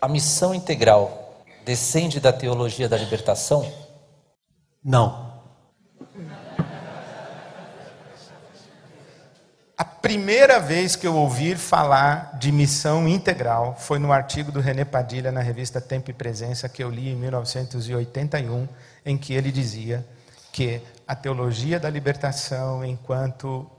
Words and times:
A 0.00 0.08
missão 0.08 0.54
integral 0.54 1.44
descende 1.62 2.20
da 2.20 2.32
teologia 2.32 2.88
da 2.88 2.96
libertação? 2.96 3.70
Não. 4.82 5.42
A 9.76 9.84
primeira 9.84 10.58
vez 10.58 10.96
que 10.96 11.06
eu 11.06 11.14
ouvi 11.14 11.54
falar 11.54 12.38
de 12.38 12.50
missão 12.50 13.06
integral 13.06 13.76
foi 13.78 13.98
no 13.98 14.10
artigo 14.10 14.50
do 14.50 14.58
René 14.58 14.86
Padilha 14.86 15.30
na 15.30 15.42
revista 15.42 15.82
Tempo 15.82 16.10
e 16.10 16.14
Presença, 16.14 16.66
que 16.66 16.82
eu 16.82 16.88
li 16.88 17.10
em 17.10 17.16
1981, 17.16 18.66
em 19.04 19.18
que 19.18 19.34
ele 19.34 19.52
dizia 19.52 20.06
que 20.50 20.80
a 21.06 21.14
teologia 21.14 21.78
da 21.78 21.90
libertação, 21.90 22.82
enquanto 22.82 23.70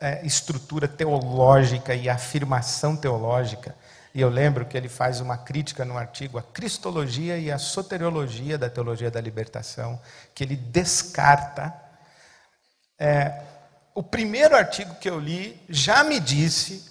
é, 0.00 0.24
estrutura 0.24 0.86
teológica 0.86 1.92
e 1.92 2.08
afirmação 2.08 2.96
teológica, 2.96 3.74
e 4.16 4.20
eu 4.22 4.30
lembro 4.30 4.64
que 4.64 4.78
ele 4.78 4.88
faz 4.88 5.20
uma 5.20 5.36
crítica 5.36 5.84
no 5.84 5.98
artigo 5.98 6.38
à 6.38 6.42
cristologia 6.42 7.36
e 7.36 7.52
à 7.52 7.58
soteriologia 7.58 8.56
da 8.56 8.70
teologia 8.70 9.10
da 9.10 9.20
libertação, 9.20 10.00
que 10.34 10.42
ele 10.42 10.56
descarta. 10.56 11.74
É, 12.98 13.42
o 13.94 14.02
primeiro 14.02 14.56
artigo 14.56 14.94
que 14.94 15.10
eu 15.10 15.20
li 15.20 15.62
já 15.68 16.02
me 16.02 16.18
disse 16.18 16.90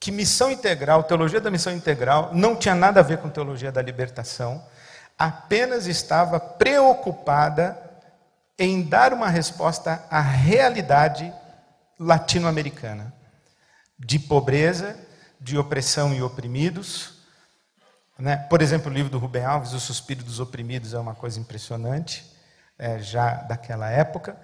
que 0.00 0.10
missão 0.10 0.50
integral, 0.50 1.04
teologia 1.04 1.40
da 1.40 1.48
missão 1.48 1.72
integral, 1.72 2.30
não 2.34 2.56
tinha 2.56 2.74
nada 2.74 2.98
a 2.98 3.04
ver 3.04 3.18
com 3.18 3.28
teologia 3.28 3.70
da 3.70 3.80
libertação, 3.80 4.60
apenas 5.16 5.86
estava 5.86 6.40
preocupada 6.40 7.78
em 8.58 8.82
dar 8.82 9.12
uma 9.12 9.28
resposta 9.28 10.04
à 10.10 10.20
realidade 10.20 11.32
latino-americana 12.00 13.14
de 13.96 14.18
pobreza, 14.18 15.06
de 15.40 15.58
opressão 15.58 16.14
e 16.14 16.22
oprimidos. 16.22 17.14
Né? 18.18 18.36
Por 18.36 18.62
exemplo, 18.62 18.90
o 18.90 18.94
livro 18.94 19.10
do 19.10 19.18
Rubem 19.18 19.44
Alves, 19.44 19.72
O 19.72 19.80
Suspiro 19.80 20.24
dos 20.24 20.40
Oprimidos, 20.40 20.94
é 20.94 20.98
uma 20.98 21.14
coisa 21.14 21.38
impressionante, 21.38 22.24
é, 22.78 22.98
já 22.98 23.34
daquela 23.34 23.90
época 23.90 24.36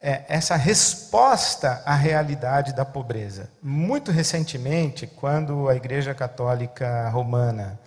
é, 0.00 0.24
essa 0.28 0.56
resposta 0.56 1.82
à 1.84 1.94
realidade 1.94 2.72
da 2.72 2.84
pobreza. 2.84 3.50
Muito 3.62 4.10
recentemente, 4.10 5.06
quando 5.06 5.68
a 5.68 5.74
Igreja 5.74 6.14
Católica 6.14 7.08
Romana 7.08 7.78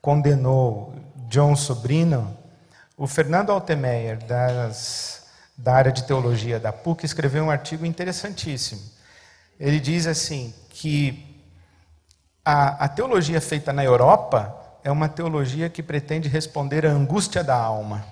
condenou 0.00 0.94
John 1.28 1.56
Sobrino, 1.56 2.36
o 2.96 3.06
Fernando 3.06 3.50
Altemeyer, 3.50 4.24
das, 4.24 5.26
da 5.56 5.74
área 5.74 5.92
de 5.92 6.04
teologia 6.04 6.58
da 6.58 6.72
PUC, 6.72 7.04
escreveu 7.04 7.44
um 7.44 7.50
artigo 7.50 7.84
interessantíssimo. 7.84 8.80
Ele 9.58 9.80
diz 9.80 10.06
assim 10.06 10.54
que 10.70 11.35
a, 12.46 12.84
a 12.84 12.88
teologia 12.88 13.40
feita 13.40 13.72
na 13.72 13.82
Europa 13.82 14.54
é 14.84 14.90
uma 14.90 15.08
teologia 15.08 15.68
que 15.68 15.82
pretende 15.82 16.28
responder 16.28 16.86
à 16.86 16.90
angústia 16.90 17.42
da 17.42 17.56
alma. 17.56 18.04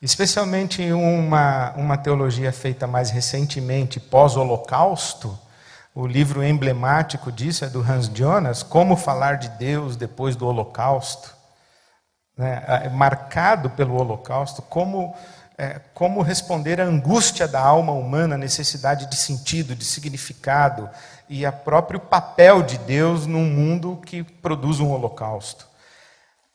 Especialmente 0.00 0.80
uma, 0.92 1.72
uma 1.72 1.98
teologia 1.98 2.50
feita 2.52 2.86
mais 2.86 3.10
recentemente, 3.10 4.00
pós-Holocausto, 4.00 5.38
o 5.94 6.06
livro 6.06 6.42
emblemático 6.42 7.30
disso 7.30 7.66
é 7.66 7.68
do 7.68 7.80
Hans 7.80 8.06
Jonas, 8.06 8.62
Como 8.62 8.96
Falar 8.96 9.34
de 9.34 9.50
Deus 9.50 9.94
Depois 9.94 10.34
do 10.36 10.46
Holocausto. 10.46 11.34
Né? 12.38 12.64
É 12.66 12.88
marcado 12.88 13.68
pelo 13.68 14.00
Holocausto, 14.00 14.62
como, 14.62 15.14
é, 15.60 15.80
como 15.92 16.22
responder 16.22 16.80
à 16.80 16.84
angústia 16.84 17.46
da 17.46 17.60
alma 17.60 17.92
humana, 17.92 18.34
a 18.34 18.38
necessidade 18.38 19.06
de 19.06 19.16
sentido, 19.16 19.74
de 19.74 19.84
significado, 19.84 20.88
e 21.28 21.46
o 21.46 21.52
próprio 21.52 22.00
papel 22.00 22.62
de 22.62 22.78
Deus 22.78 23.26
num 23.26 23.44
mundo 23.44 24.00
que 24.04 24.22
produz 24.22 24.80
um 24.80 24.90
Holocausto 24.90 25.70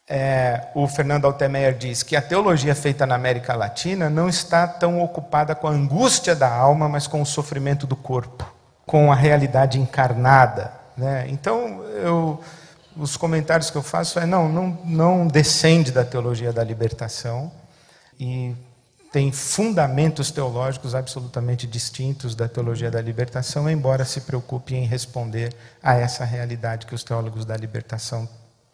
é, 0.07 0.67
o 0.75 0.87
Fernando 0.87 1.25
Altemeyer 1.25 1.75
diz 1.75 2.03
que 2.03 2.15
a 2.15 2.21
teologia 2.21 2.75
feita 2.75 3.05
na 3.05 3.15
América 3.15 3.55
Latina 3.55 4.09
não 4.09 4.29
está 4.29 4.67
tão 4.67 5.01
ocupada 5.01 5.55
com 5.55 5.67
a 5.67 5.71
angústia 5.71 6.35
da 6.35 6.51
alma, 6.51 6.87
mas 6.87 7.07
com 7.07 7.21
o 7.21 7.25
sofrimento 7.25 7.87
do 7.87 7.95
corpo, 7.95 8.45
com 8.85 9.11
a 9.11 9.15
realidade 9.15 9.79
encarnada. 9.79 10.71
Né? 10.95 11.25
Então, 11.29 11.83
eu, 12.03 12.39
os 12.95 13.17
comentários 13.17 13.71
que 13.71 13.77
eu 13.77 13.81
faço 13.81 14.19
é 14.19 14.27
não, 14.27 14.47
não, 14.47 14.77
não 14.85 15.27
descende 15.27 15.91
da 15.91 16.05
teologia 16.05 16.53
da 16.53 16.63
libertação 16.63 17.51
e 18.19 18.55
tem 19.15 19.31
fundamentos 19.31 20.29
teológicos 20.29 20.93
absolutamente 20.93 21.65
distintos 21.65 22.35
da 22.35 22.49
teologia 22.49 22.91
da 22.91 23.01
libertação, 23.01 23.69
embora 23.69 24.03
se 24.03 24.19
preocupe 24.19 24.75
em 24.75 24.85
responder 24.85 25.55
a 25.81 25.93
essa 25.93 26.25
realidade 26.25 26.85
que 26.85 26.93
os 26.93 27.01
teólogos 27.01 27.45
da 27.45 27.55
libertação 27.55 28.27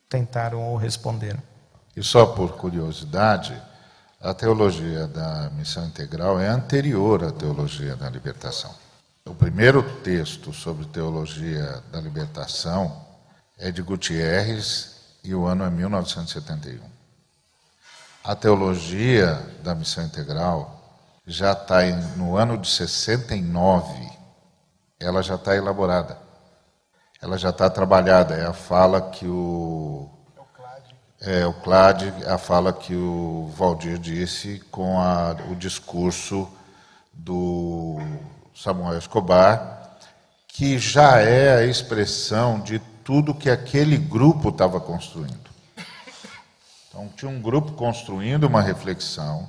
tentaram 0.10 0.60
ou 0.64 0.78
responderam. 0.78 1.40
E 1.96 2.02
só 2.02 2.26
por 2.26 2.54
curiosidade, 2.54 3.56
a 4.20 4.34
teologia 4.34 5.06
da 5.06 5.52
missão 5.52 5.86
integral 5.86 6.40
é 6.40 6.48
anterior 6.48 7.24
à 7.24 7.32
teologia 7.32 7.96
da 7.96 8.10
libertação. 8.10 8.74
O 9.24 9.36
primeiro 9.36 9.84
texto 10.00 10.52
sobre 10.52 10.86
teologia 10.86 11.84
da 11.92 12.02
libertação 12.02 13.00
é 13.60 13.72
de 13.72 13.84
Gutierrez 13.84 14.96
e 15.24 15.36
o 15.36 15.46
ano 15.46 15.64
é 15.66 15.70
1971. 15.70 17.01
A 18.24 18.36
teologia 18.36 19.36
da 19.64 19.74
missão 19.74 20.04
integral 20.04 20.80
já 21.26 21.54
está 21.54 21.86
no 22.16 22.36
ano 22.36 22.58
de 22.58 22.68
69, 22.68 24.10
ela 25.00 25.22
já 25.22 25.36
está 25.36 25.56
elaborada 25.56 26.32
ela 27.22 27.38
já 27.38 27.52
está 27.52 27.70
trabalhada. 27.70 28.34
É 28.34 28.46
a 28.46 28.54
fala 28.54 29.00
que 29.00 29.28
o. 29.28 30.10
É 31.24 31.46
o 31.46 31.54
Clade, 31.54 32.12
é 32.26 32.32
a 32.32 32.38
fala 32.40 32.74
que 32.74 32.96
o 32.96 33.52
Valdir 33.56 34.00
disse 34.00 34.60
com 34.72 35.00
a, 35.00 35.36
o 35.52 35.56
discurso 35.56 36.50
do 37.14 38.00
Samuel 38.56 38.98
Escobar, 38.98 40.00
que 40.48 40.80
já 40.80 41.20
é 41.20 41.58
a 41.58 41.64
expressão 41.64 42.60
de 42.60 42.80
tudo 43.04 43.36
que 43.36 43.52
aquele 43.52 43.98
grupo 43.98 44.50
estava 44.50 44.80
construindo. 44.80 45.51
Então, 46.92 47.08
tinha 47.16 47.32
um 47.32 47.42
grupo 47.42 47.72
construindo 47.72 48.44
uma 48.44 48.62
reflexão, 48.62 49.48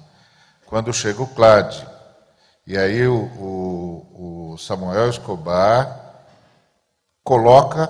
quando 0.64 0.94
chega 0.94 1.20
o 1.20 1.26
Clade. 1.26 1.84
E 2.64 2.78
aí 2.78 3.04
o, 3.08 3.16
o, 3.16 4.52
o 4.52 4.58
Samuel 4.58 5.10
Escobar 5.10 6.22
coloca 7.24 7.88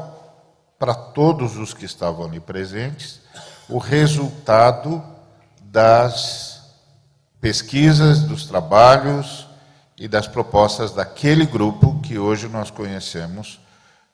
para 0.79 0.95
todos 0.95 1.59
os 1.59 1.75
que 1.75 1.85
estavam 1.85 2.25
ali 2.25 2.41
presentes 2.41 3.21
o 3.69 3.77
resultado 3.77 5.05
das 5.61 6.63
pesquisas, 7.39 8.21
dos 8.21 8.47
trabalhos 8.47 9.47
e 9.99 10.09
das 10.09 10.27
propostas 10.27 10.93
daquele 10.93 11.45
grupo 11.45 12.01
que 12.01 12.19
hoje 12.19 12.49
nós 12.49 12.71
conhecemos 12.71 13.61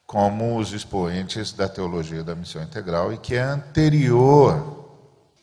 como 0.05 0.59
os 0.59 0.73
expoentes 0.73 1.53
da 1.53 1.69
teologia 1.69 2.25
da 2.25 2.35
missão 2.35 2.61
integral 2.61 3.13
e 3.13 3.19
que 3.19 3.37
é 3.37 3.43
anterior 3.43 4.88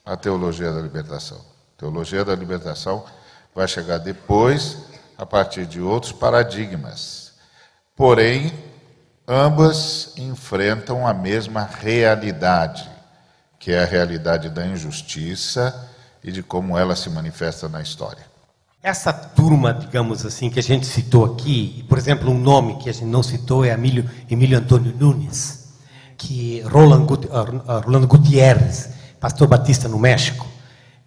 à 0.06 0.16
teologia 0.16 0.72
da 0.72 0.80
libertação. 0.80 1.38
A 1.38 1.80
teologia 1.80 2.24
da 2.24 2.36
libertação 2.36 3.04
vai 3.54 3.68
chegar 3.68 3.98
depois, 3.98 4.78
a 5.18 5.26
partir 5.26 5.66
de 5.66 5.82
outros 5.82 6.12
paradigmas. 6.12 7.34
Porém, 7.96 8.54
ambas 9.28 10.14
enfrentam 10.18 11.08
a 11.08 11.14
mesma 11.14 11.64
realidade, 11.64 12.90
que 13.58 13.72
é 13.72 13.82
a 13.82 13.86
realidade 13.86 14.50
da 14.50 14.66
injustiça 14.66 15.90
e 16.24 16.32
de 16.32 16.44
como 16.44 16.78
ela 16.78 16.96
se 16.96 17.10
manifesta 17.10 17.70
na 17.70 17.82
história. 17.82 18.26
Essa 18.84 19.12
turma, 19.12 19.74
digamos 19.74 20.26
assim, 20.26 20.50
que 20.50 20.60
a 20.60 20.64
gente 20.64 20.86
citou 20.86 21.26
aqui, 21.26 21.84
por 21.90 21.98
exemplo, 21.98 22.30
um 22.30 22.38
nome 22.38 22.78
que 22.78 22.90
a 22.90 22.94
gente 22.94 23.06
não 23.06 23.24
citou 23.24 23.66
é 23.66 23.72
Emílio, 23.72 24.08
Emílio 24.30 24.58
Antônio 24.58 24.96
Nunes, 24.96 25.70
que 26.18 26.62
Roland, 26.62 27.08
Gutierrez, 28.06 28.90
pastor 29.20 29.48
batista 29.48 29.88
no 29.88 29.98
México. 29.98 30.48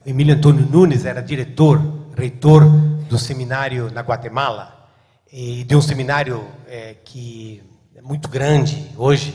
Emílio 0.05 0.35
Antônio 0.35 0.67
Nunes 0.67 1.05
era 1.05 1.23
diretor, 1.23 1.81
reitor 2.17 2.65
do 3.09 3.19
seminário 3.19 3.91
na 3.91 4.01
Guatemala, 4.01 4.89
e 5.31 5.65
de 5.65 5.77
um 5.77 5.83
seminário 5.83 6.45
é, 6.67 6.97
que 7.05 7.63
é 7.95 8.01
muito 8.01 8.29
grande 8.29 8.91
hoje 8.97 9.35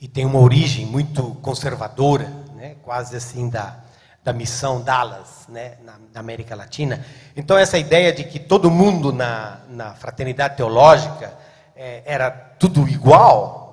e 0.00 0.08
tem 0.08 0.24
uma 0.24 0.40
origem 0.40 0.86
muito 0.86 1.36
conservadora, 1.42 2.30
né? 2.54 2.76
quase 2.82 3.16
assim 3.16 3.48
da, 3.48 3.76
da 4.24 4.32
missão 4.32 4.80
Dallas 4.80 5.46
né? 5.48 5.74
na, 5.84 5.94
na 6.14 6.20
América 6.20 6.54
Latina. 6.54 7.04
Então, 7.36 7.58
essa 7.58 7.78
ideia 7.78 8.12
de 8.12 8.24
que 8.24 8.38
todo 8.38 8.70
mundo 8.70 9.12
na, 9.12 9.58
na 9.68 9.94
fraternidade 9.94 10.56
teológica 10.56 11.36
é, 11.74 12.02
era 12.06 12.30
tudo 12.30 12.88
igual, 12.88 13.66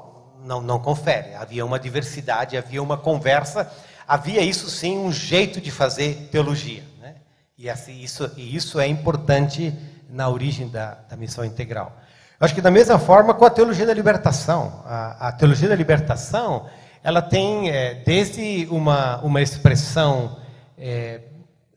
não, 0.43 0.61
não 0.61 0.79
confere. 0.79 1.33
Havia 1.35 1.65
uma 1.65 1.79
diversidade, 1.79 2.57
havia 2.57 2.83
uma 2.83 2.97
conversa, 2.97 3.71
havia 4.13 4.41
isso 4.41 4.69
sim 4.69 4.95
um 4.99 5.11
jeito 5.11 5.59
de 5.59 5.71
fazer 5.71 6.29
teologia. 6.31 6.83
Né? 7.01 7.15
E, 7.57 7.67
assim, 7.67 7.99
isso, 7.99 8.29
e 8.37 8.55
isso 8.55 8.79
é 8.79 8.85
importante 8.85 9.73
na 10.07 10.29
origem 10.29 10.69
da, 10.69 10.99
da 11.09 11.17
missão 11.17 11.43
integral. 11.43 11.97
Acho 12.39 12.53
que 12.53 12.61
da 12.61 12.69
mesma 12.69 12.99
forma 12.99 13.33
com 13.33 13.43
a 13.43 13.49
teologia 13.49 13.87
da 13.87 13.93
libertação. 13.93 14.83
A, 14.85 15.29
a 15.29 15.31
teologia 15.31 15.67
da 15.67 15.75
libertação 15.75 16.69
ela 17.03 17.23
tem 17.23 17.71
é, 17.71 17.95
desde 18.05 18.67
uma, 18.69 19.19
uma 19.21 19.41
expressão 19.41 20.37
é, 20.77 21.21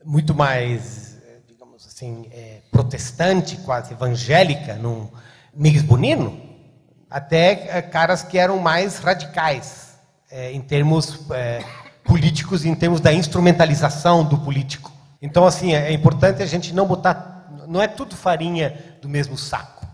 muito 0.05 0.35
mais, 0.35 1.17
é, 1.27 1.37
digamos 1.47 1.87
assim, 1.87 2.29
é, 2.31 2.59
protestante, 2.69 3.57
quase 3.57 3.93
evangélica, 3.93 4.75
num 4.75 5.09
Miguel 5.55 5.83
Bonino, 5.83 6.39
até 7.09 7.77
é, 7.77 7.81
caras 7.81 8.21
que 8.21 8.37
eram 8.37 8.59
mais 8.59 8.99
radicais 8.99 9.97
é, 10.29 10.51
em 10.51 10.61
termos 10.61 11.25
políticos, 12.07 12.65
em 12.65 12.73
termos 12.73 12.99
da 12.99 13.13
instrumentalização 13.13 14.23
do 14.23 14.37
político. 14.37 14.91
Então, 15.21 15.45
assim, 15.45 15.73
é 15.73 15.91
importante 15.91 16.41
a 16.41 16.45
gente 16.45 16.73
não 16.73 16.87
botar, 16.87 17.49
não 17.67 17.81
é 17.81 17.87
tudo 17.87 18.15
farinha 18.15 18.73
do 19.01 19.09
mesmo 19.09 19.37
saco. 19.37 19.85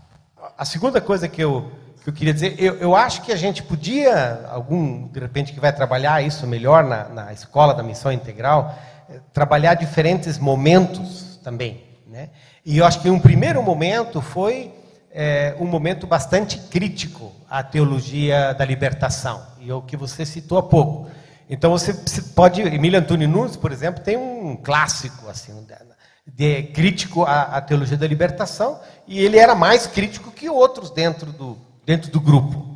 A 0.56 0.64
segunda 0.64 1.00
coisa 1.00 1.28
que 1.28 1.42
eu 1.42 1.70
que 2.04 2.10
eu 2.10 2.14
queria 2.14 2.34
dizer, 2.34 2.54
eu, 2.58 2.74
eu 2.76 2.94
acho 2.94 3.22
que 3.22 3.32
a 3.32 3.36
gente 3.36 3.62
podia, 3.62 4.46
algum, 4.50 5.08
de 5.08 5.18
repente, 5.18 5.54
que 5.54 5.58
vai 5.58 5.72
trabalhar 5.72 6.22
isso 6.22 6.46
melhor 6.46 6.84
na, 6.84 7.08
na 7.08 7.32
escola 7.32 7.72
da 7.72 7.82
missão 7.82 8.12
integral, 8.12 8.78
eh, 9.08 9.20
trabalhar 9.32 9.72
diferentes 9.72 10.36
momentos 10.38 11.40
também. 11.42 11.82
Né? 12.06 12.28
E 12.62 12.76
eu 12.76 12.84
acho 12.84 13.00
que 13.00 13.08
um 13.08 13.18
primeiro 13.18 13.62
momento 13.62 14.20
foi 14.20 14.70
é, 15.10 15.56
um 15.58 15.64
momento 15.64 16.06
bastante 16.06 16.58
crítico 16.58 17.32
à 17.48 17.62
teologia 17.62 18.52
da 18.52 18.66
libertação, 18.66 19.42
e 19.58 19.70
é 19.70 19.74
o 19.74 19.80
que 19.80 19.96
você 19.96 20.26
citou 20.26 20.58
há 20.58 20.62
pouco. 20.62 21.08
Então 21.48 21.70
você 21.70 21.92
pode, 22.34 22.62
Emílio 22.62 22.98
Antônio 22.98 23.28
Nunes, 23.28 23.56
por 23.56 23.70
exemplo, 23.70 24.02
tem 24.02 24.16
um 24.16 24.56
clássico 24.56 25.28
assim, 25.28 25.52
de, 26.26 26.62
crítico 26.64 27.24
à, 27.24 27.42
à 27.42 27.60
teologia 27.60 27.96
da 27.96 28.06
libertação, 28.06 28.80
e 29.06 29.20
ele 29.20 29.38
era 29.38 29.54
mais 29.54 29.86
crítico 29.86 30.30
que 30.30 30.48
outros 30.48 30.90
dentro 30.90 31.32
do, 31.32 31.58
dentro 31.84 32.10
do 32.10 32.20
grupo. 32.20 32.74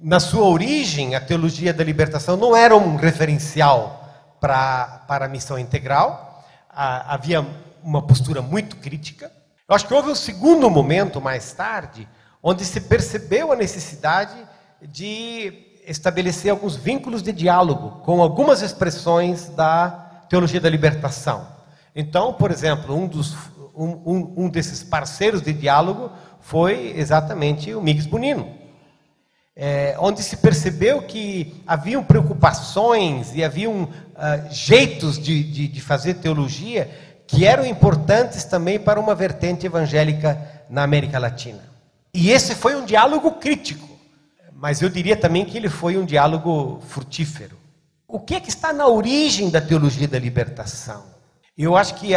Na 0.00 0.20
sua 0.20 0.44
origem, 0.44 1.14
a 1.14 1.20
teologia 1.20 1.72
da 1.72 1.82
libertação 1.82 2.36
não 2.36 2.54
era 2.54 2.76
um 2.76 2.96
referencial 2.96 4.04
para, 4.38 5.04
para 5.08 5.24
a 5.24 5.28
missão 5.28 5.58
integral, 5.58 6.44
ah, 6.68 7.14
havia 7.14 7.46
uma 7.82 8.02
postura 8.02 8.42
muito 8.42 8.76
crítica. 8.76 9.32
Eu 9.66 9.74
acho 9.74 9.86
que 9.86 9.94
houve 9.94 10.10
um 10.10 10.14
segundo 10.14 10.68
momento, 10.68 11.22
mais 11.22 11.52
tarde, 11.54 12.06
onde 12.42 12.66
se 12.66 12.82
percebeu 12.82 13.50
a 13.50 13.56
necessidade 13.56 14.36
de 14.82 15.73
estabelecer 15.86 16.50
alguns 16.50 16.76
vínculos 16.76 17.22
de 17.22 17.32
diálogo 17.32 18.02
com 18.02 18.20
algumas 18.20 18.62
expressões 18.62 19.48
da 19.48 19.88
teologia 20.28 20.60
da 20.60 20.70
libertação. 20.70 21.46
Então, 21.94 22.32
por 22.32 22.50
exemplo, 22.50 22.96
um, 22.96 23.06
dos, 23.06 23.34
um, 23.74 23.88
um, 24.04 24.34
um 24.36 24.48
desses 24.48 24.82
parceiros 24.82 25.42
de 25.42 25.52
diálogo 25.52 26.10
foi 26.40 26.94
exatamente 26.96 27.72
o 27.74 27.80
Mix 27.80 28.06
Bonino, 28.06 28.48
é, 29.56 29.96
onde 29.98 30.22
se 30.22 30.38
percebeu 30.38 31.02
que 31.02 31.62
haviam 31.66 32.02
preocupações 32.02 33.34
e 33.34 33.44
haviam 33.44 33.84
uh, 33.84 33.88
jeitos 34.50 35.18
de, 35.18 35.44
de, 35.44 35.68
de 35.68 35.80
fazer 35.80 36.14
teologia 36.14 36.90
que 37.26 37.46
eram 37.46 37.64
importantes 37.64 38.44
também 38.44 38.78
para 38.78 39.00
uma 39.00 39.14
vertente 39.14 39.64
evangélica 39.64 40.38
na 40.68 40.82
América 40.82 41.18
Latina. 41.18 41.62
E 42.12 42.30
esse 42.30 42.54
foi 42.54 42.76
um 42.76 42.84
diálogo 42.84 43.32
crítico, 43.32 43.88
mas 44.64 44.80
eu 44.80 44.88
diria 44.88 45.14
também 45.14 45.44
que 45.44 45.58
ele 45.58 45.68
foi 45.68 45.98
um 45.98 46.06
diálogo 46.06 46.80
frutífero. 46.88 47.54
O 48.08 48.18
que 48.18 48.34
é 48.34 48.40
que 48.40 48.48
está 48.48 48.72
na 48.72 48.86
origem 48.86 49.50
da 49.50 49.60
teologia 49.60 50.08
da 50.08 50.18
libertação? 50.18 51.02
Eu 51.54 51.76
acho 51.76 51.96
que, 51.96 52.12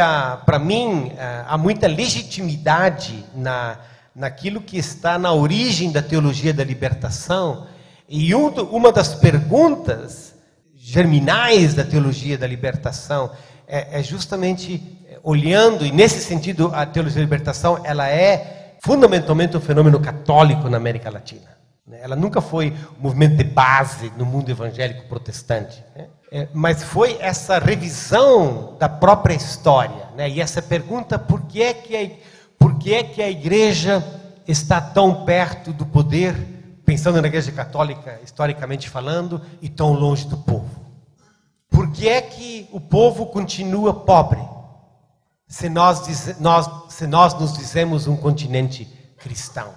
para 0.46 0.58
mim, 0.58 1.12
ah, 1.20 1.44
há 1.50 1.58
muita 1.58 1.88
legitimidade 1.88 3.26
na, 3.36 3.78
naquilo 4.16 4.62
que 4.62 4.78
está 4.78 5.20
na 5.20 5.34
origem 5.34 5.92
da 5.92 6.02
teologia 6.02 6.54
da 6.54 6.64
libertação. 6.64 7.68
E 8.08 8.34
um, 8.34 8.48
uma 8.48 8.94
das 8.94 9.14
perguntas 9.14 10.34
germinais 10.74 11.74
da 11.74 11.84
teologia 11.84 12.38
da 12.38 12.48
libertação 12.48 13.30
é, 13.68 14.00
é 14.00 14.02
justamente 14.02 14.82
é, 15.10 15.20
olhando, 15.22 15.86
e 15.86 15.92
nesse 15.92 16.24
sentido 16.24 16.72
a 16.74 16.86
teologia 16.86 17.18
da 17.18 17.26
libertação 17.26 17.82
ela 17.84 18.08
é 18.08 18.78
fundamentalmente 18.80 19.58
um 19.58 19.60
fenômeno 19.60 20.00
católico 20.00 20.70
na 20.70 20.78
América 20.78 21.10
Latina. 21.10 21.57
Né? 21.88 22.00
Ela 22.02 22.16
nunca 22.16 22.42
foi 22.42 22.74
um 23.00 23.04
movimento 23.04 23.38
de 23.38 23.44
base 23.44 24.12
no 24.18 24.26
mundo 24.26 24.50
evangélico 24.50 25.08
protestante. 25.08 25.84
Né? 25.96 26.08
É, 26.32 26.48
mas 26.54 26.84
foi 26.84 27.18
essa 27.22 27.58
revisão 27.58 28.76
da 28.78 28.90
própria 28.90 29.34
história. 29.34 30.08
Né? 30.16 30.30
E 30.30 30.42
essa 30.42 30.62
pergunta, 30.62 31.18
por 31.18 31.42
que 31.44 31.64
é 31.64 31.74
que 31.74 31.96
a 31.96 32.38
por 32.58 32.78
que 32.80 32.94
é 32.94 33.04
que 33.04 33.22
a 33.22 33.30
igreja 33.30 34.04
está 34.48 34.82
tão 34.82 35.26
perto 35.26 35.72
do 35.72 35.86
poder, 35.86 36.36
pensando 36.86 37.22
na 37.22 37.28
igreja 37.28 37.52
católica, 37.52 38.20
historicamente 38.24 38.90
falando, 38.90 39.42
e 39.62 39.70
tão 39.70 39.94
longe 39.94 40.28
do 40.28 40.38
povo? 40.38 40.86
Por 41.70 41.92
que 41.92 42.10
é 42.10 42.22
que 42.22 42.68
o 42.72 42.80
povo 42.80 43.28
continua 43.28 43.94
pobre, 43.94 44.42
se 45.48 45.70
nós, 45.70 46.36
nós, 46.40 46.70
se 46.90 47.06
nós 47.06 47.34
nos 47.36 47.54
dizemos 47.54 48.08
um 48.08 48.18
continente 48.18 48.86
cristão? 49.18 49.74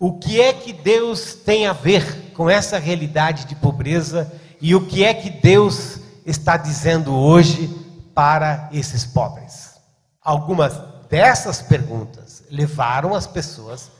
O 0.00 0.16
que 0.16 0.40
é 0.40 0.52
que 0.52 0.72
Deus 0.72 1.34
tem 1.34 1.66
a 1.66 1.72
ver 1.72 2.30
com 2.32 2.48
essa 2.48 2.78
realidade 2.78 3.46
de 3.46 3.56
pobreza 3.56 4.32
e 4.60 4.72
o 4.72 4.86
que 4.86 5.04
é 5.04 5.12
que 5.12 5.28
Deus 5.28 5.98
está 6.24 6.56
dizendo 6.56 7.12
hoje 7.12 7.68
para 8.14 8.68
esses 8.72 9.04
pobres? 9.04 9.74
Algumas 10.22 10.80
dessas 11.10 11.60
perguntas 11.60 12.44
levaram 12.48 13.12
as 13.12 13.26
pessoas, 13.26 13.90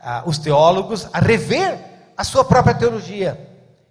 ah, 0.00 0.22
os 0.24 0.38
teólogos, 0.38 1.08
a 1.12 1.18
rever 1.18 1.76
a 2.16 2.22
sua 2.22 2.44
própria 2.44 2.74
teologia. 2.74 3.48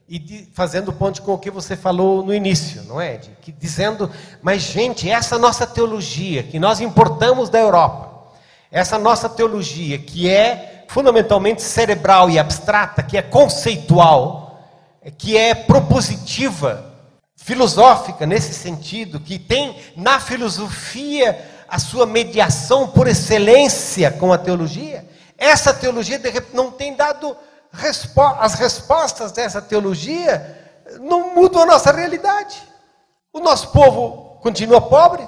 E 0.08 0.18
de, 0.18 0.50
fazendo 0.54 0.94
ponte 0.94 1.22
com 1.22 1.34
o 1.34 1.38
que 1.38 1.52
você 1.52 1.75
falou 1.75 2.24
no 2.24 2.34
início, 2.34 2.81
não 2.84 3.02
é? 3.02 3.18
Que, 3.18 3.52
dizendo, 3.52 4.10
mas 4.42 4.62
gente, 4.62 5.10
essa 5.10 5.38
nossa 5.38 5.68
teologia 5.68 6.44
que 6.44 6.60
nós 6.60 6.80
importamos 6.80 7.50
da 7.50 7.60
Europa, 7.60 8.31
essa 8.72 8.98
nossa 8.98 9.28
teologia 9.28 10.00
que 10.00 10.30
é 10.30 10.77
fundamentalmente 10.88 11.62
cerebral 11.62 12.30
e 12.30 12.39
abstrata, 12.39 13.04
que 13.04 13.18
é 13.18 13.22
conceitual, 13.22 14.62
que 15.18 15.38
é 15.38 15.54
propositiva, 15.54 16.94
filosófica 17.36 18.25
nesse 18.25 18.54
sentido, 18.54 19.19
que 19.19 19.38
tem 19.38 19.80
na 19.95 20.19
filosofia 20.19 21.39
a 21.68 21.80
sua 21.80 22.06
mediação 22.06 22.88
por 22.88 23.07
excelência 23.07 24.12
com 24.12 24.34
a 24.34 24.38
teologia, 24.38 25.06
essa 25.38 25.74
teologia 25.74 26.19
não 26.54 26.71
tem 26.71 26.95
dado 26.95 27.38
respo 27.71 28.21
as 28.21 28.56
respostas 28.56 29.31
dessa 29.31 29.62
teologia, 29.62 30.57
não 31.00 31.35
mudam 31.35 31.62
a 31.62 31.66
nossa 31.66 31.92
realidade. 31.92 32.62
O 33.31 33.40
nosso 33.40 33.71
povo 33.71 34.40
continua 34.42 34.81
pobre, 34.81 35.28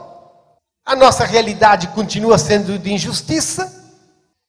a 0.85 0.95
nossa 0.95 1.25
realidade 1.25 1.89
continua 1.89 2.37
sendo 2.37 2.79
de 2.79 2.91
injustiça, 2.91 3.78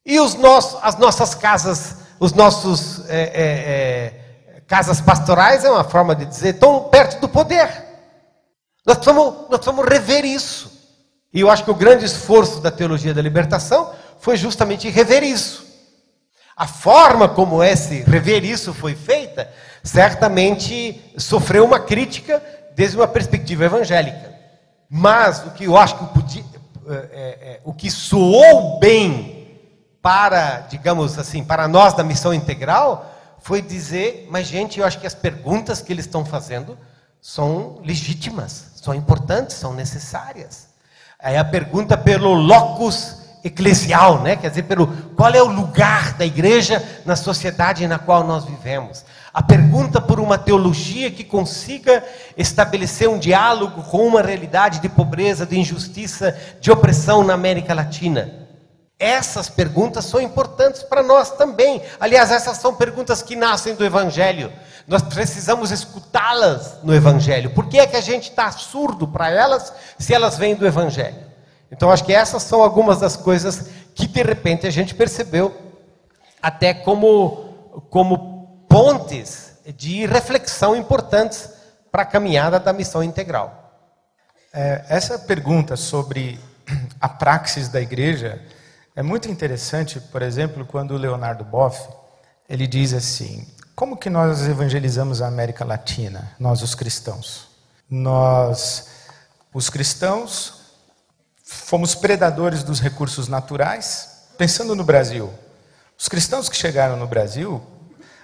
e 0.04 0.18
os 0.18 0.34
nossos, 0.34 0.78
as 0.82 0.96
nossas 0.96 1.34
casas, 1.34 1.96
os 2.18 2.32
nossos 2.32 3.08
é, 3.08 3.20
é, 3.20 4.56
é, 4.56 4.60
casas 4.66 5.00
pastorais, 5.00 5.64
é 5.64 5.70
uma 5.70 5.84
forma 5.84 6.14
de 6.14 6.24
dizer, 6.26 6.54
estão 6.54 6.84
perto 6.84 7.20
do 7.20 7.28
poder. 7.28 7.68
Nós 8.86 8.96
precisamos, 8.96 9.48
nós 9.50 9.88
rever 9.88 10.24
isso. 10.24 10.80
E 11.32 11.40
eu 11.40 11.50
acho 11.50 11.64
que 11.64 11.70
o 11.70 11.74
grande 11.74 12.04
esforço 12.04 12.60
da 12.60 12.70
teologia 12.70 13.14
da 13.14 13.22
libertação 13.22 13.92
foi 14.18 14.36
justamente 14.36 14.88
rever 14.88 15.22
isso. 15.22 15.64
A 16.56 16.66
forma 16.66 17.28
como 17.28 17.62
esse 17.62 18.02
rever 18.02 18.44
isso 18.44 18.74
foi 18.74 18.94
feita, 18.94 19.50
certamente 19.82 21.00
sofreu 21.16 21.64
uma 21.64 21.80
crítica 21.80 22.42
desde 22.74 22.96
uma 22.96 23.08
perspectiva 23.08 23.64
evangélica. 23.64 24.34
Mas 24.88 25.46
o 25.46 25.50
que 25.52 25.64
eu 25.64 25.76
acho 25.76 25.96
que 25.96 26.06
podia, 26.12 26.44
é, 26.88 26.94
é, 26.94 26.98
é, 27.52 27.60
o 27.64 27.72
que 27.72 27.90
soou 27.90 28.78
bem 28.78 29.39
para, 30.02 30.60
digamos 30.68 31.18
assim, 31.18 31.44
para 31.44 31.68
nós 31.68 31.94
da 31.94 32.02
missão 32.02 32.32
integral, 32.32 33.14
foi 33.38 33.62
dizer, 33.62 34.28
mas 34.30 34.46
gente, 34.46 34.80
eu 34.80 34.86
acho 34.86 34.98
que 34.98 35.06
as 35.06 35.14
perguntas 35.14 35.80
que 35.80 35.92
eles 35.92 36.04
estão 36.04 36.24
fazendo 36.24 36.76
são 37.20 37.80
legítimas, 37.84 38.72
são 38.76 38.94
importantes, 38.94 39.56
são 39.56 39.74
necessárias. 39.74 40.68
Aí 41.18 41.36
a 41.36 41.44
pergunta 41.44 41.96
pelo 41.96 42.32
locus 42.32 43.18
eclesial, 43.44 44.22
né? 44.22 44.36
quer 44.36 44.50
dizer, 44.50 44.64
pelo 44.64 44.86
qual 45.14 45.30
é 45.30 45.42
o 45.42 45.48
lugar 45.48 46.14
da 46.14 46.24
igreja 46.24 46.82
na 47.04 47.16
sociedade 47.16 47.86
na 47.86 47.98
qual 47.98 48.24
nós 48.24 48.44
vivemos. 48.44 49.04
A 49.32 49.42
pergunta 49.42 50.00
por 50.00 50.18
uma 50.18 50.36
teologia 50.36 51.10
que 51.10 51.24
consiga 51.24 52.04
estabelecer 52.36 53.08
um 53.08 53.18
diálogo 53.18 53.82
com 53.84 54.06
uma 54.06 54.20
realidade 54.20 54.80
de 54.80 54.88
pobreza, 54.88 55.46
de 55.46 55.58
injustiça, 55.58 56.36
de 56.60 56.70
opressão 56.70 57.22
na 57.22 57.34
América 57.34 57.72
Latina. 57.72 58.40
Essas 59.00 59.48
perguntas 59.48 60.04
são 60.04 60.20
importantes 60.20 60.82
para 60.82 61.02
nós 61.02 61.30
também. 61.30 61.82
Aliás, 61.98 62.30
essas 62.30 62.58
são 62.58 62.74
perguntas 62.74 63.22
que 63.22 63.34
nascem 63.34 63.74
do 63.74 63.82
Evangelho. 63.82 64.52
Nós 64.86 65.00
precisamos 65.00 65.70
escutá-las 65.70 66.82
no 66.82 66.94
Evangelho. 66.94 67.48
Por 67.48 67.66
que 67.66 67.78
é 67.78 67.86
que 67.86 67.96
a 67.96 68.00
gente 68.02 68.28
está 68.28 68.52
surdo 68.52 69.08
para 69.08 69.30
elas 69.30 69.72
se 69.98 70.12
elas 70.12 70.36
vêm 70.36 70.54
do 70.54 70.66
Evangelho? 70.66 71.16
Então, 71.72 71.90
acho 71.90 72.04
que 72.04 72.12
essas 72.12 72.42
são 72.42 72.60
algumas 72.60 73.00
das 73.00 73.16
coisas 73.16 73.70
que 73.94 74.06
de 74.06 74.22
repente 74.22 74.66
a 74.66 74.70
gente 74.70 74.94
percebeu, 74.94 75.56
até 76.42 76.74
como, 76.74 77.82
como 77.88 78.64
pontes 78.68 79.52
de 79.76 80.04
reflexão 80.04 80.76
importantes 80.76 81.48
para 81.90 82.02
a 82.02 82.06
caminhada 82.06 82.60
da 82.60 82.72
missão 82.72 83.02
integral. 83.02 83.72
É, 84.52 84.84
essa 84.90 85.18
pergunta 85.18 85.74
sobre 85.74 86.38
a 87.00 87.08
praxis 87.08 87.68
da 87.68 87.80
igreja 87.80 88.42
é 89.00 89.02
muito 89.02 89.30
interessante, 89.30 89.98
por 89.98 90.20
exemplo, 90.20 90.62
quando 90.66 90.90
o 90.90 90.98
Leonardo 90.98 91.42
Boff 91.42 91.88
ele 92.46 92.66
diz 92.66 92.92
assim: 92.92 93.46
como 93.74 93.96
que 93.96 94.10
nós 94.10 94.46
evangelizamos 94.46 95.22
a 95.22 95.26
América 95.26 95.64
Latina, 95.64 96.32
nós 96.38 96.60
os 96.60 96.74
cristãos? 96.74 97.48
Nós, 97.88 98.88
os 99.54 99.70
cristãos, 99.70 100.74
fomos 101.42 101.94
predadores 101.94 102.62
dos 102.62 102.78
recursos 102.78 103.26
naturais, 103.26 104.26
pensando 104.36 104.76
no 104.76 104.84
Brasil. 104.84 105.32
Os 105.98 106.06
cristãos 106.06 106.50
que 106.50 106.56
chegaram 106.56 106.98
no 106.98 107.06
Brasil 107.06 107.62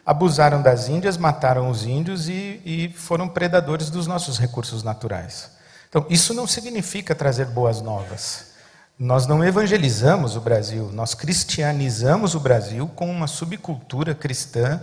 abusaram 0.04 0.60
das 0.60 0.90
Índias, 0.90 1.16
mataram 1.16 1.70
os 1.70 1.86
índios 1.86 2.28
e, 2.28 2.60
e 2.66 2.92
foram 2.94 3.30
predadores 3.30 3.88
dos 3.88 4.06
nossos 4.06 4.38
recursos 4.38 4.82
naturais. 4.82 5.52
Então, 5.88 6.04
isso 6.10 6.34
não 6.34 6.46
significa 6.46 7.14
trazer 7.14 7.46
boas 7.46 7.80
novas. 7.80 8.55
Nós 8.98 9.26
não 9.26 9.44
evangelizamos 9.44 10.36
o 10.36 10.40
Brasil, 10.40 10.90
nós 10.90 11.12
cristianizamos 11.12 12.34
o 12.34 12.40
Brasil 12.40 12.88
com 12.96 13.10
uma 13.10 13.26
subcultura 13.26 14.14
cristã 14.14 14.80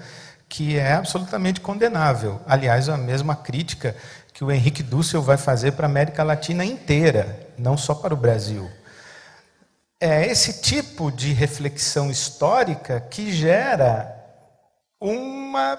que 0.47 0.77
é 0.77 0.93
absolutamente 0.93 1.59
condenável. 1.59 2.39
Aliás, 2.45 2.89
a 2.89 2.95
mesma 2.95 3.35
crítica 3.35 3.95
que 4.31 4.43
o 4.43 4.51
Henrique 4.51 4.83
Dussel 4.83 5.23
vai 5.23 5.35
fazer 5.35 5.71
para 5.71 5.87
a 5.87 5.89
América 5.89 6.21
Latina 6.21 6.63
inteira, 6.63 7.49
não 7.57 7.75
só 7.75 7.95
para 7.95 8.13
o 8.13 8.17
Brasil. 8.17 8.69
É 9.99 10.27
esse 10.27 10.61
tipo 10.61 11.11
de 11.11 11.33
reflexão 11.33 12.11
histórica 12.11 12.99
que 12.99 13.31
gera 13.31 14.15
uma 15.01 15.75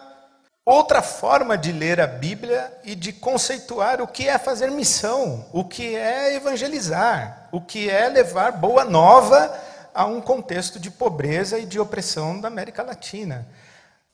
outra 0.64 1.02
forma 1.02 1.58
de 1.58 1.72
ler 1.72 2.00
a 2.00 2.06
Bíblia 2.06 2.72
e 2.82 2.94
de 2.94 3.12
conceituar 3.12 4.00
o 4.00 4.06
que 4.06 4.26
é 4.26 4.38
fazer 4.38 4.70
missão, 4.70 5.44
o 5.52 5.64
que 5.64 5.94
é 5.94 6.34
evangelizar, 6.34 7.48
o 7.52 7.60
que 7.60 7.90
é 7.90 8.08
levar 8.08 8.52
boa 8.52 8.84
nova 8.84 9.54
a 9.92 10.06
um 10.06 10.20
contexto 10.20 10.80
de 10.80 10.90
pobreza 10.90 11.58
e 11.58 11.66
de 11.66 11.78
opressão 11.78 12.40
da 12.40 12.48
América 12.48 12.82
Latina. 12.82 13.46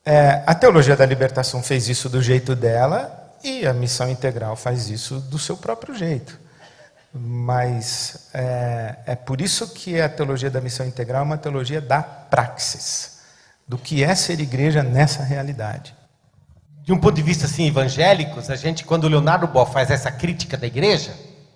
É, 0.05 0.43
a 0.45 0.55
teologia 0.55 0.97
da 0.97 1.07
libertação 1.07 1.63
fez 1.63 1.89
isso 1.89 2.09
do 2.09 2.21
jeito 2.21 2.57
dela 2.57 3.35
e 3.45 3.67
a 3.67 3.73
missão 3.73 4.11
integral 4.11 4.57
faz 4.57 4.89
isso 4.89 5.21
do 5.21 5.39
seu 5.39 5.57
próprio 5.57 5.95
jeito. 5.95 6.39
Mas 7.13 8.29
é, 8.35 8.97
é 9.07 9.15
por 9.15 9.41
isso 9.41 9.69
que 9.69 10.01
a 10.01 10.09
teologia 10.09 10.51
da 10.51 10.61
missão 10.61 10.87
integral 10.87 11.23
é 11.23 11.25
uma 11.25 11.39
teologia 11.39 11.81
da 11.81 12.03
praxis, 12.03 13.21
do 13.67 13.79
que 13.79 14.03
é 14.03 14.15
ser 14.15 14.41
igreja 14.41 14.83
nessa 14.83 15.23
realidade 15.23 16.00
de 16.91 16.95
um 16.95 16.99
ponto 16.99 17.15
de 17.15 17.23
vista 17.23 17.47
assim 17.47 17.69
evangélicos, 17.69 18.51
a 18.51 18.57
gente 18.57 18.85
quando 18.85 19.05
o 19.05 19.09
Leonardo 19.09 19.47
Boff 19.47 19.73
faz 19.73 19.93
essa 19.93 20.11
crítica 20.11 20.57
da 20.57 20.67
igreja, 20.67 21.15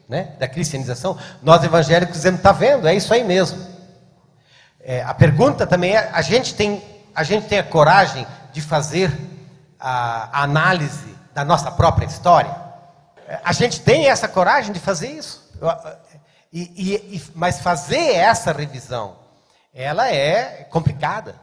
né, 0.09 0.37
da 0.39 0.47
cristianização, 0.47 1.19
nós 1.43 1.65
evangélicos 1.65 2.15
dizemos, 2.15 2.41
tá 2.41 2.53
vendo, 2.53 2.87
é 2.87 2.95
isso 2.95 3.13
aí 3.13 3.25
mesmo. 3.25 3.59
É, 4.79 5.03
a 5.03 5.13
pergunta 5.13 5.67
também 5.67 5.97
é, 5.97 6.09
a 6.13 6.23
gente 6.23 6.55
tem 6.55 6.81
a 7.13 7.25
gente 7.25 7.49
tem 7.49 7.59
a 7.59 7.65
coragem 7.65 8.25
de 8.53 8.61
fazer 8.61 9.13
a, 9.77 10.39
a 10.39 10.45
análise 10.45 11.17
da 11.35 11.45
nossa 11.45 11.69
própria 11.69 12.07
história? 12.07 12.55
É, 13.27 13.41
a 13.43 13.53
gente 13.53 13.81
tem 13.81 14.07
essa 14.07 14.29
coragem 14.29 14.73
de 14.73 14.79
fazer 14.79 15.09
isso? 15.09 15.51
E, 16.53 16.95
e, 17.17 17.23
mas 17.35 17.59
fazer 17.59 18.15
essa 18.15 18.53
revisão, 18.53 19.17
ela 19.75 20.09
é 20.09 20.65
complicada. 20.71 21.35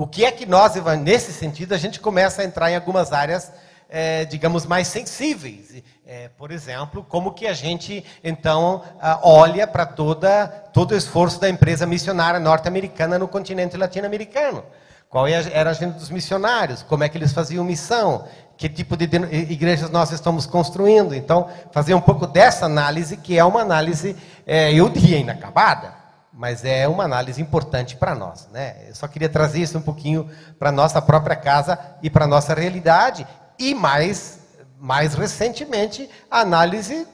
O 0.00 0.06
que 0.06 0.24
é 0.24 0.32
que 0.32 0.46
nós, 0.46 0.76
nesse 1.02 1.30
sentido, 1.30 1.74
a 1.74 1.76
gente 1.76 2.00
começa 2.00 2.40
a 2.40 2.44
entrar 2.46 2.70
em 2.70 2.74
algumas 2.74 3.12
áreas, 3.12 3.52
é, 3.86 4.24
digamos, 4.24 4.64
mais 4.64 4.88
sensíveis. 4.88 5.82
É, 6.06 6.30
por 6.38 6.50
exemplo, 6.50 7.04
como 7.06 7.34
que 7.34 7.46
a 7.46 7.52
gente, 7.52 8.02
então, 8.24 8.82
olha 9.22 9.66
para 9.66 9.84
todo 9.84 10.92
o 10.92 10.96
esforço 10.96 11.38
da 11.38 11.50
empresa 11.50 11.84
missionária 11.84 12.40
norte-americana 12.40 13.18
no 13.18 13.28
continente 13.28 13.76
latino-americano. 13.76 14.64
Qual 15.10 15.26
é 15.28 15.32
era 15.52 15.68
a 15.68 15.72
agenda 15.72 15.98
dos 15.98 16.08
missionários? 16.08 16.82
Como 16.82 17.04
é 17.04 17.08
que 17.10 17.18
eles 17.18 17.34
faziam 17.34 17.62
missão? 17.62 18.26
Que 18.56 18.70
tipo 18.70 18.96
de 18.96 19.04
igrejas 19.50 19.90
nós 19.90 20.12
estamos 20.12 20.46
construindo? 20.46 21.14
Então, 21.14 21.46
fazer 21.72 21.92
um 21.92 22.00
pouco 22.00 22.26
dessa 22.26 22.64
análise, 22.64 23.18
que 23.18 23.38
é 23.38 23.44
uma 23.44 23.60
análise, 23.60 24.16
é, 24.46 24.72
eu 24.72 24.88
diria, 24.88 25.18
inacabada 25.18 25.99
mas 26.40 26.64
é 26.64 26.88
uma 26.88 27.04
análise 27.04 27.42
importante 27.42 27.96
para 27.96 28.14
nós. 28.14 28.48
Né? 28.50 28.88
Eu 28.88 28.94
só 28.94 29.06
queria 29.06 29.28
trazer 29.28 29.60
isso 29.60 29.76
um 29.76 29.82
pouquinho 29.82 30.26
para 30.58 30.70
a 30.70 30.72
nossa 30.72 31.02
própria 31.02 31.36
casa 31.36 31.78
e 32.02 32.08
para 32.08 32.24
a 32.24 32.26
nossa 32.26 32.54
realidade. 32.54 33.26
E 33.58 33.74
mais, 33.74 34.38
mais 34.78 35.12
recentemente, 35.12 36.08
a 36.30 36.40
análise 36.40 37.06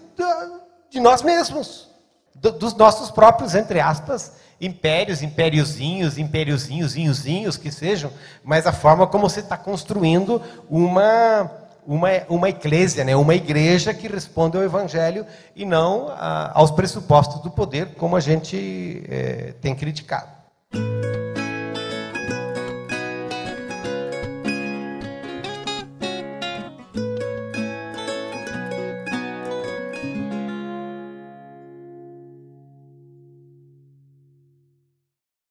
de 0.89 1.01
nós 1.01 1.23
mesmos, 1.23 1.91
dos 2.37 2.73
nossos 2.75 3.11
próprios, 3.11 3.57
entre 3.57 3.81
aspas, 3.81 4.35
impérios, 4.61 5.23
impériozinhos, 5.23 6.19
impériozinhos, 6.19 7.57
que 7.57 7.73
sejam, 7.73 8.13
mas 8.45 8.65
a 8.65 8.73
forma 8.73 9.09
como 9.09 9.29
você 9.29 9.41
está 9.41 9.57
construindo 9.57 10.41
uma 10.71 11.51
uma, 11.87 12.09
uma 12.29 12.49
eclésia, 12.49 13.05
né? 13.05 13.15
uma 13.15 13.35
igreja 13.35 13.95
que 13.95 14.09
responde 14.09 14.57
ao 14.57 14.63
evangelho 14.63 15.25
e 15.55 15.65
não 15.65 16.09
a, 16.09 16.59
aos 16.59 16.71
pressupostos 16.71 17.41
do 17.43 17.51
poder, 17.51 17.95
como 17.95 18.17
a 18.17 18.21
gente 18.21 19.05
é, 19.09 19.55
tem 19.61 19.75
criticado. 19.75 20.29